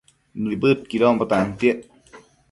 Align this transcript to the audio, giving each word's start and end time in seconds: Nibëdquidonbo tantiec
Nibëdquidonbo 0.47 1.23
tantiec 1.33 1.79